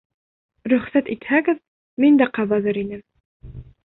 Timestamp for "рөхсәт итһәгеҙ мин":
0.71-2.17